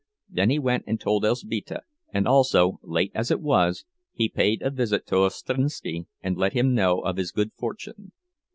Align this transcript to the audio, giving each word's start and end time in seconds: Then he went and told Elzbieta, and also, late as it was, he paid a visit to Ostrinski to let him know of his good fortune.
Then 0.27 0.49
he 0.49 0.57
went 0.57 0.85
and 0.87 0.99
told 0.99 1.23
Elzbieta, 1.23 1.83
and 2.11 2.27
also, 2.27 2.79
late 2.81 3.11
as 3.13 3.29
it 3.29 3.39
was, 3.39 3.85
he 4.15 4.29
paid 4.29 4.63
a 4.63 4.71
visit 4.71 5.05
to 5.05 5.17
Ostrinski 5.27 6.07
to 6.23 6.31
let 6.31 6.53
him 6.53 6.73
know 6.73 7.01
of 7.01 7.17
his 7.17 7.31
good 7.31 7.53
fortune. 7.53 8.11